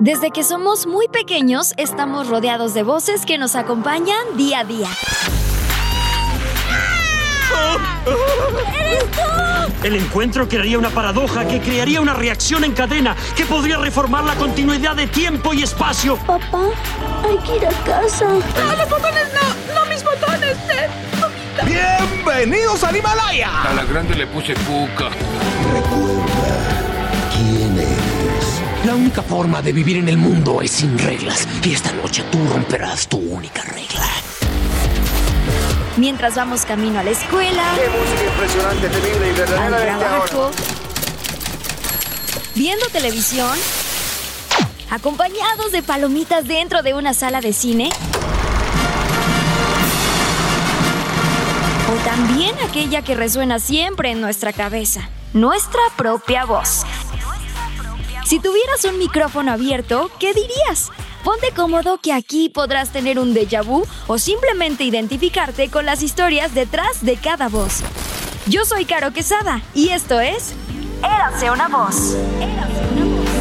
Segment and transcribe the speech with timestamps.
[0.00, 4.88] Desde que somos muy pequeños, estamos rodeados de voces que nos acompañan día a día.
[8.80, 9.86] ¡Eres tú!
[9.86, 14.36] El encuentro crearía una paradoja que crearía una reacción en cadena que podría reformar la
[14.36, 16.16] continuidad de tiempo y espacio.
[16.26, 16.70] Papá,
[17.22, 18.24] hay que ir a casa.
[18.24, 19.74] ¡No, los botones no!
[19.74, 20.88] ¡No mis botones, Ted!
[21.66, 23.50] ¡Bienvenidos al Himalaya!
[23.64, 25.10] A la grande le puse cuca.
[28.84, 31.46] La única forma de vivir en el mundo es sin reglas.
[31.62, 34.08] Y esta noche tú romperás tu única regla.
[35.98, 40.50] Mientras vamos camino a la escuela, ¡Qué música impresionante, temible y al trabajo,
[42.54, 43.50] viendo televisión,
[44.88, 47.90] acompañados de palomitas dentro de una sala de cine.
[51.92, 56.86] O también aquella que resuena siempre en nuestra cabeza, nuestra propia voz.
[58.30, 60.92] Si tuvieras un micrófono abierto, ¿qué dirías?
[61.24, 66.54] Ponte cómodo que aquí podrás tener un déjà vu o simplemente identificarte con las historias
[66.54, 67.80] detrás de cada voz.
[68.46, 70.54] Yo soy Caro Quesada y esto es
[71.02, 72.14] Érase una voz.
[72.40, 73.39] Érase una voz.